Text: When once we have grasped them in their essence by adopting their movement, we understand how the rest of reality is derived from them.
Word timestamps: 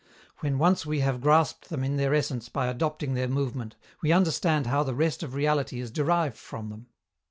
When 0.39 0.57
once 0.57 0.83
we 0.83 1.01
have 1.01 1.21
grasped 1.21 1.69
them 1.69 1.83
in 1.83 1.95
their 1.95 2.11
essence 2.15 2.49
by 2.49 2.65
adopting 2.65 3.13
their 3.13 3.27
movement, 3.27 3.75
we 4.01 4.11
understand 4.11 4.65
how 4.65 4.81
the 4.81 4.95
rest 4.95 5.21
of 5.21 5.35
reality 5.35 5.79
is 5.79 5.91
derived 5.91 6.37
from 6.37 6.69
them. 6.71 6.87